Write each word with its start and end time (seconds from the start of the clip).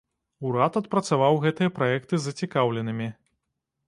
Урад 0.47 0.77
адпрацаваў 0.79 1.37
гэтыя 1.43 1.73
праекты 1.77 2.13
з 2.21 2.33
зацікаўленымі. 2.33 3.11